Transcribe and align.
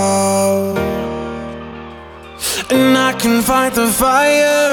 And 2.70 2.96
I 3.08 3.12
can 3.22 3.42
fight 3.42 3.74
the 3.74 3.88
fire 4.04 4.68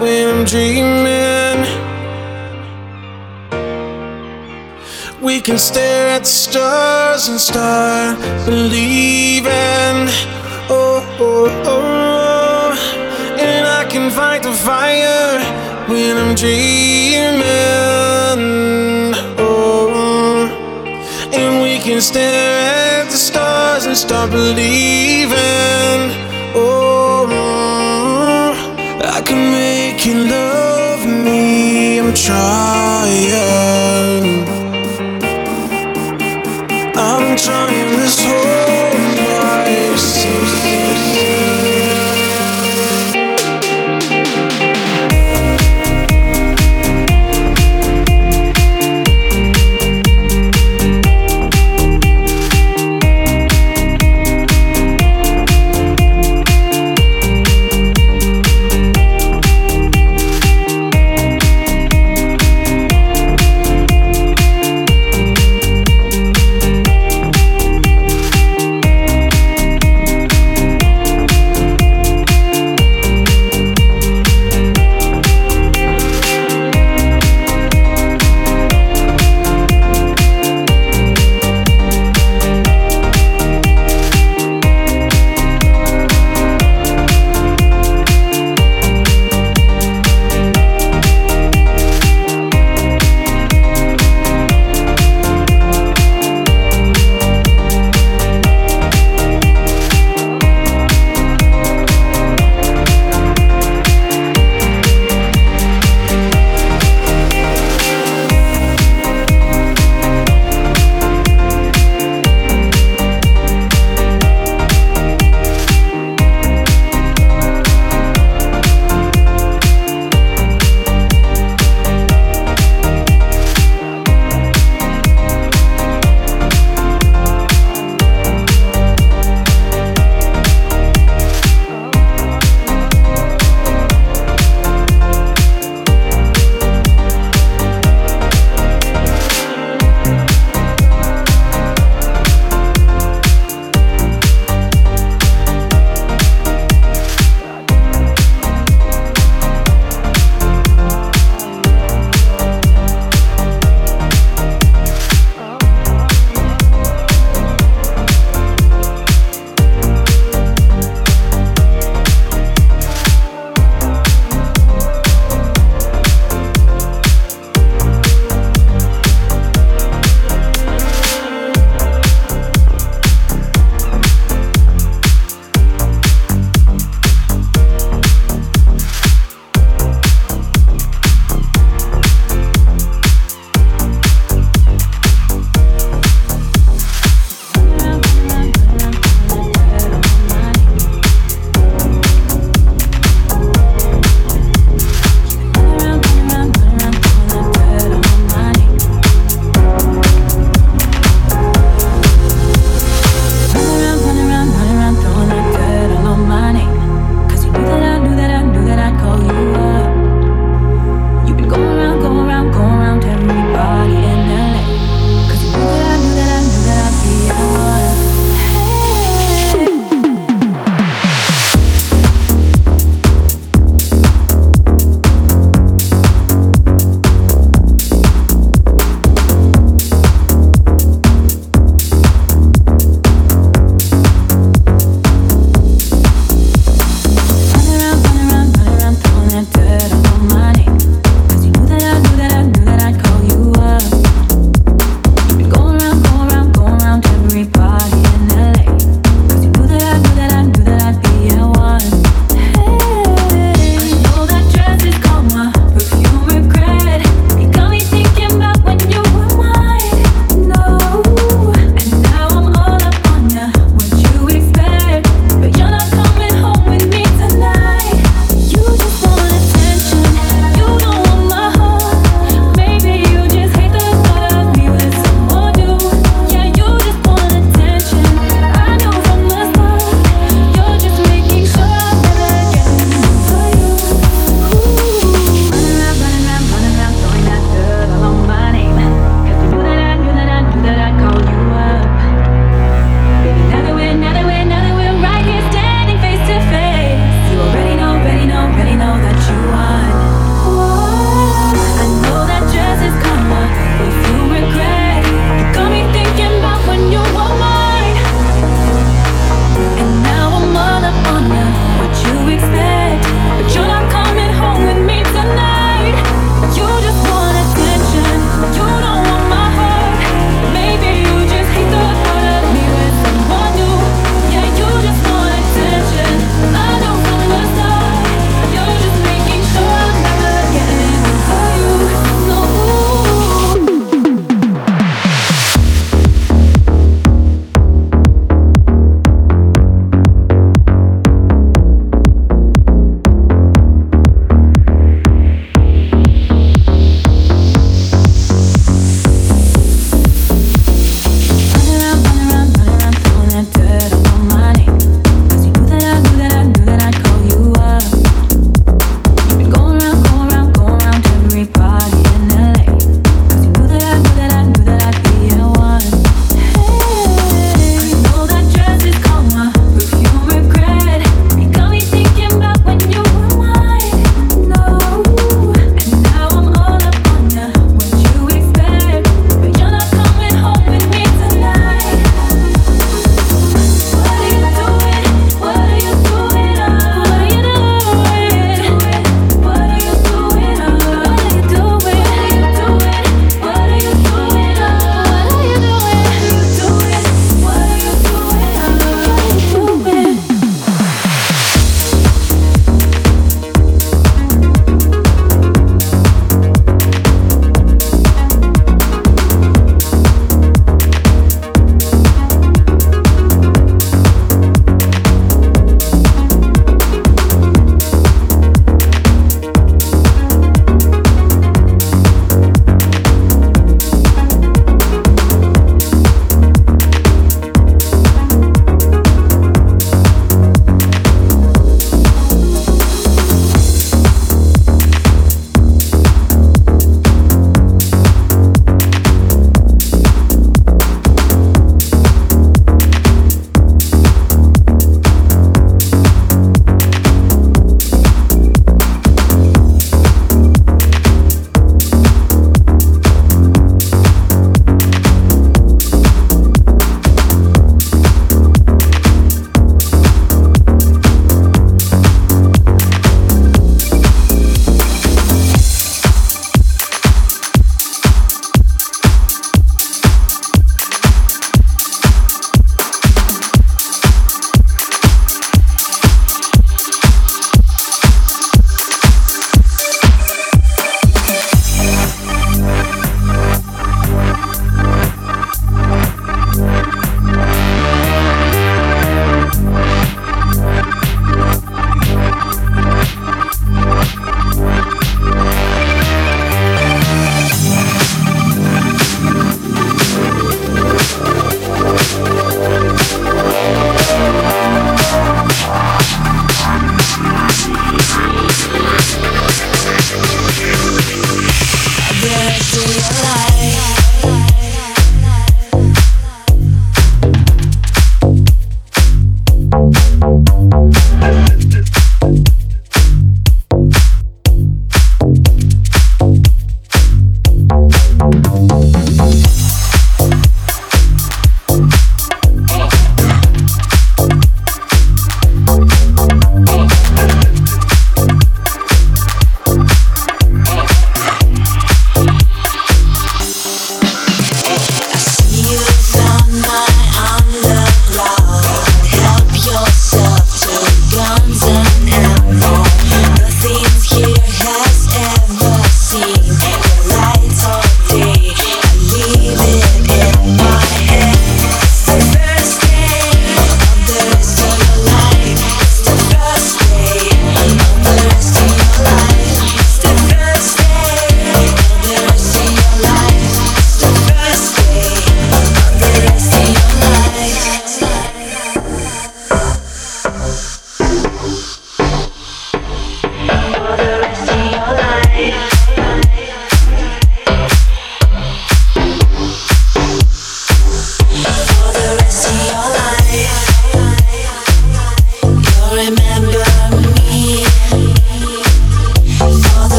when 0.00 0.22
I'm 0.32 0.44
dreaming. 0.52 1.58
We 5.26 5.40
can 5.46 5.58
stare 5.58 6.08
at 6.16 6.22
the 6.28 6.34
stars 6.46 7.28
and 7.28 7.38
start 7.50 8.16
believing. 8.46 9.98
Oh, 10.78 10.98
oh, 11.28 11.48
oh. 11.76 12.70
And 13.48 13.66
I 13.80 13.82
can 13.92 14.10
fight 14.10 14.42
the 14.42 14.54
fire 14.68 15.40
when 15.90 16.12
I'm 16.22 16.34
dreaming. 16.34 17.99
can 22.00 22.06
stare 22.06 23.02
at 23.02 23.10
the 23.10 23.16
stars 23.16 23.84
and 23.84 23.94
start 23.94 24.30
believing. 24.30 25.36
Oh, 26.54 27.26
mm, 27.28 29.02
I 29.04 29.20
can 29.20 29.52
make 29.52 30.06
you 30.06 30.14
love 30.24 31.04
me. 31.06 31.98
I'm 32.00 32.14
trying. 32.14 33.34
I'm 36.96 37.36
trying. 37.36 37.79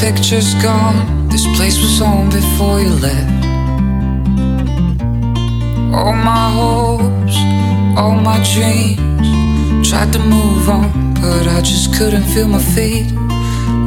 picture's 0.00 0.54
gone. 0.62 1.28
This 1.28 1.46
place 1.56 1.78
was 1.78 1.98
home 1.98 2.30
before 2.30 2.80
you 2.80 2.88
left. 2.88 3.44
All 5.94 6.14
my 6.14 6.46
hopes, 6.60 7.36
all 7.98 8.16
my 8.30 8.38
dreams. 8.54 9.88
Tried 9.90 10.10
to 10.14 10.18
move 10.18 10.70
on, 10.70 11.14
but 11.14 11.46
I 11.46 11.60
just 11.60 11.94
couldn't 11.94 12.24
feel 12.32 12.48
my 12.48 12.62
feet. 12.74 13.12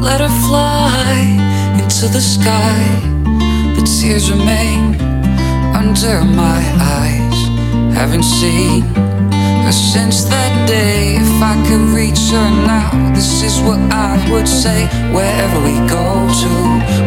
Let 0.07 0.22
her 0.22 0.34
fly 0.47 1.14
into 1.82 2.07
the 2.07 2.22
sky, 2.22 2.78
but 3.76 3.86
tears 3.86 4.30
remain 4.30 5.01
under 5.74 6.24
my 6.24 6.61
eyes. 6.99 7.39
Haven't 7.97 8.24
seen 8.24 8.84
since 9.72 10.26
that 10.26 10.68
day, 10.68 11.16
if 11.16 11.41
I 11.41 11.55
could 11.68 11.93
reach 11.95 12.20
her 12.32 12.49
now, 12.66 13.14
this 13.14 13.43
is 13.43 13.59
what 13.61 13.80
I 13.91 14.18
would 14.32 14.47
say. 14.47 14.88
Wherever 15.14 15.59
we 15.61 15.76
go 15.88 16.28
to, 16.41 16.51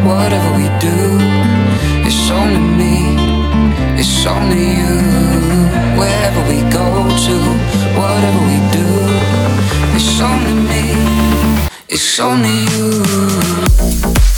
whatever 0.07 0.51
we 0.55 0.67
do, 0.79 1.19
it's 2.07 2.31
only 2.31 2.63
me, 2.81 2.97
it's 3.99 4.27
only 4.27 4.67
you. 4.81 4.97
Wherever 5.99 6.41
we 6.49 6.63
go 6.71 6.87
to, 7.27 7.37
whatever 7.99 8.41
we 8.51 8.59
do, 8.75 8.89
it's 9.95 10.21
only 10.21 10.55
me, 10.71 10.85
it's 11.89 12.19
only 12.19 12.67
you. 12.75 14.36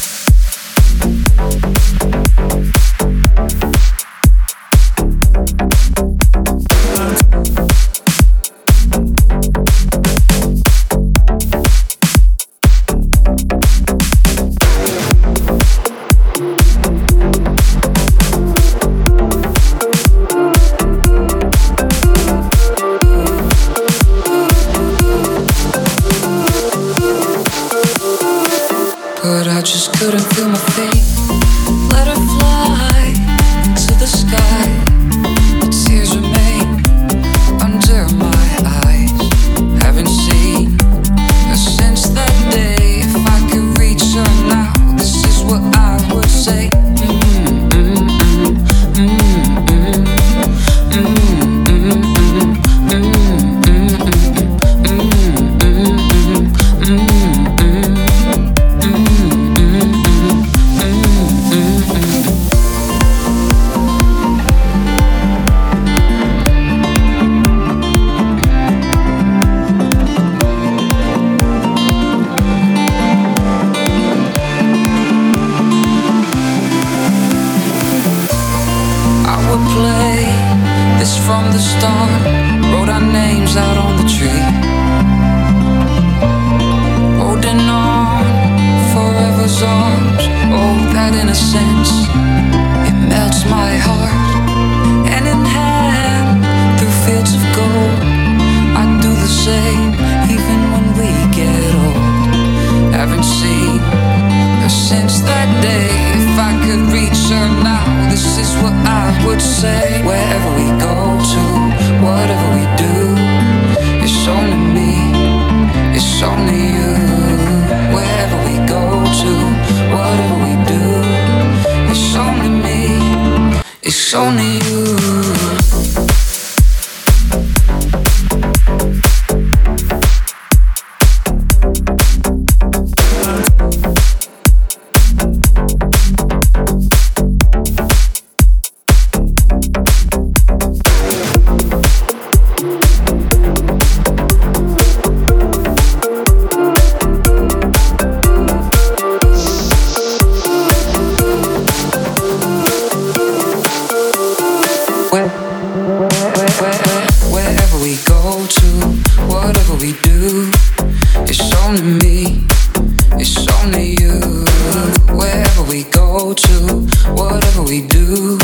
whatever 167.15 167.63
we 167.63 167.87
do, 167.87 168.39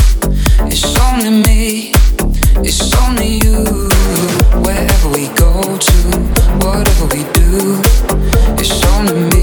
it's 0.67 0.85
only 0.99 1.29
me, 1.43 1.91
it's 2.63 2.93
only 3.03 3.39
you. 3.43 3.89
Wherever 4.65 5.09
we 5.09 5.27
go 5.35 5.77
to, 5.77 5.97
whatever 6.65 7.05
we 7.13 7.23
do, 7.33 7.81
it's 8.57 8.85
only 8.95 9.29
me. 9.29 9.34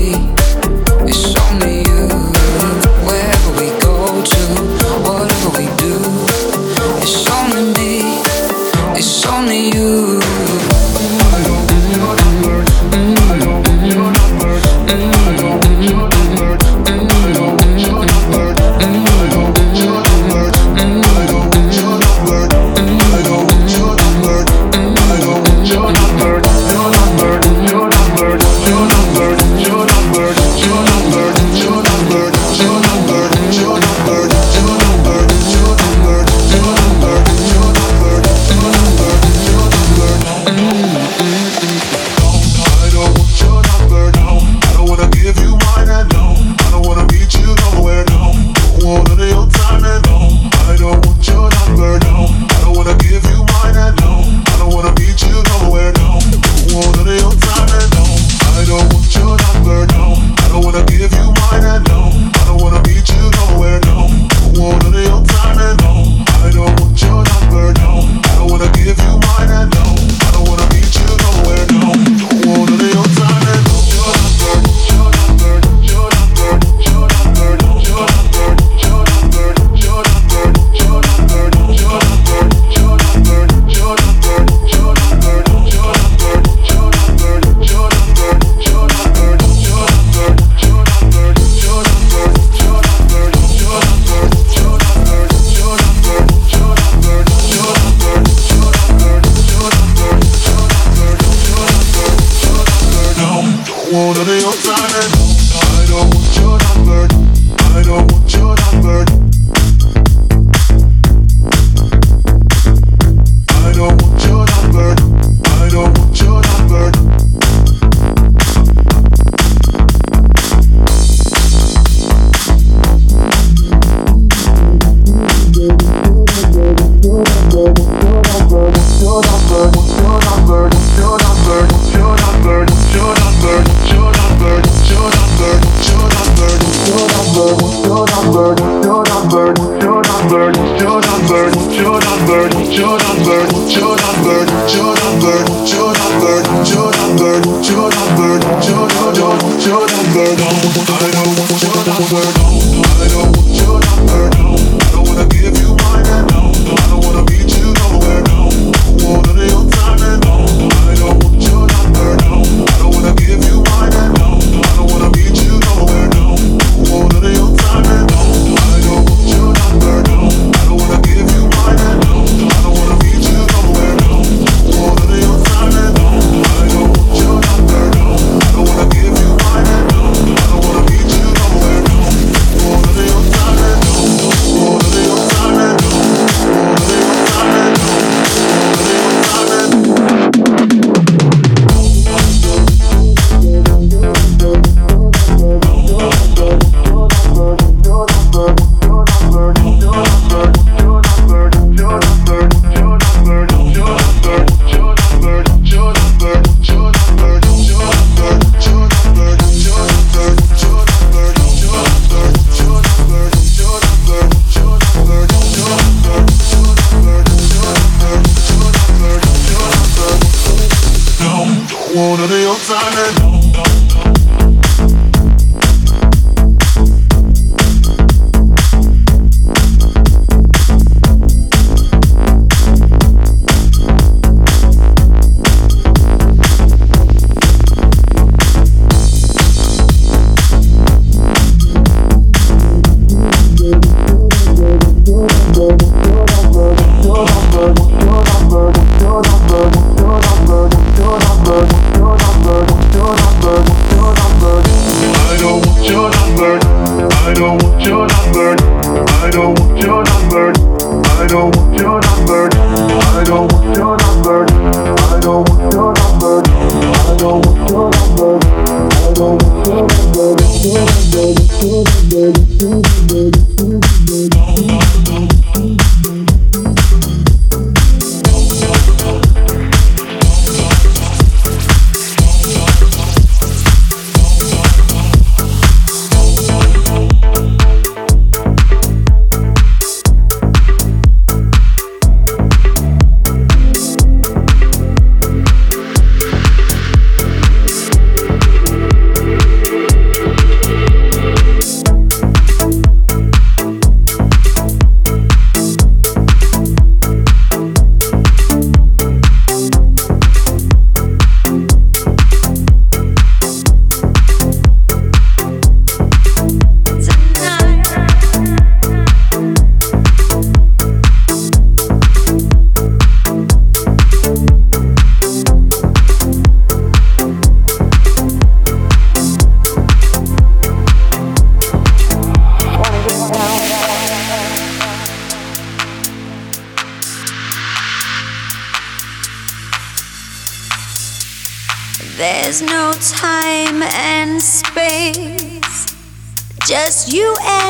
You 347.09 347.35
and 347.43 347.62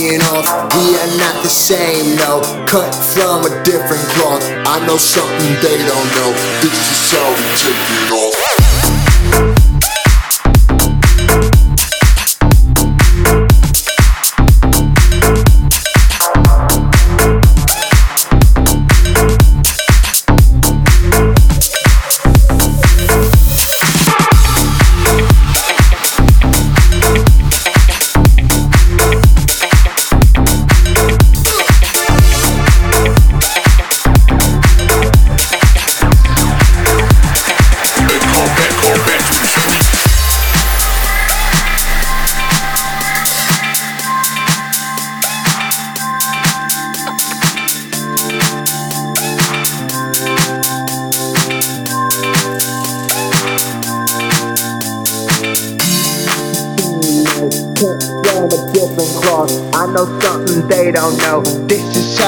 taking 0.00 0.20
off. 0.22 0.46
We 0.74 0.96
are 0.96 1.18
not 1.18 1.42
the 1.42 1.48
same, 1.48 2.16
no. 2.16 2.40
Cut 2.66 2.94
from 2.94 3.44
a 3.44 3.64
different 3.64 4.02
cloth. 4.14 4.42
I 4.66 4.84
know 4.86 4.96
something 4.96 5.54
they 5.62 5.76
don't 5.76 6.10
know. 6.16 6.32
This 6.60 6.72
is 6.72 6.96
so 7.10 7.22
taking 7.56 8.12
off. 8.16 8.69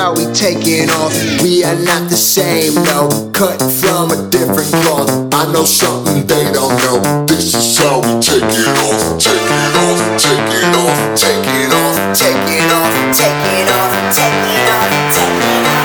how 0.03 0.13
we 0.13 0.27
taking 0.35 0.91
off. 0.91 1.15
We 1.43 1.63
are 1.63 1.79
not 1.79 2.11
the 2.11 2.17
same, 2.17 2.75
no, 2.91 3.07
cut 3.33 3.63
from 3.63 4.11
a 4.11 4.19
different 4.31 4.73
cloth. 4.83 5.09
I 5.33 5.47
know 5.53 5.65
something 5.65 6.27
they 6.27 6.45
don't 6.51 6.75
know. 6.83 6.99
This 7.27 7.55
is 7.55 7.79
how 7.79 8.01
we 8.03 8.19
take 8.19 8.43
it 8.43 8.67
off, 8.83 8.99
take 9.23 9.39
it 9.39 9.75
off, 9.79 9.99
take 10.19 10.51
it 10.59 10.75
off, 10.75 10.99
take 11.15 11.47
it 11.47 11.71
off, 11.71 11.97
take 12.19 12.51
it 12.51 12.73
off, 12.79 12.91
take 13.15 13.47
it 13.55 13.71
off, 13.71 13.93
take 14.19 14.43
it 14.51 14.71
off, 14.75 14.91
take 15.15 15.39
it 15.39 15.59
off. 15.59 15.83